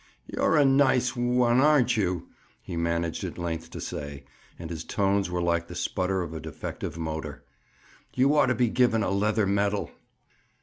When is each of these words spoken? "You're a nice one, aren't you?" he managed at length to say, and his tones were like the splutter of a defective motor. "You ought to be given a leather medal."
"You're 0.25 0.57
a 0.57 0.65
nice 0.65 1.15
one, 1.15 1.59
aren't 1.61 1.95
you?" 1.95 2.27
he 2.63 2.75
managed 2.75 3.23
at 3.23 3.37
length 3.37 3.69
to 3.69 3.79
say, 3.79 4.23
and 4.57 4.71
his 4.71 4.83
tones 4.83 5.29
were 5.29 5.43
like 5.43 5.67
the 5.67 5.75
splutter 5.75 6.23
of 6.23 6.33
a 6.33 6.39
defective 6.39 6.97
motor. 6.97 7.43
"You 8.15 8.35
ought 8.35 8.47
to 8.47 8.55
be 8.55 8.69
given 8.69 9.03
a 9.03 9.11
leather 9.11 9.45
medal." 9.45 9.91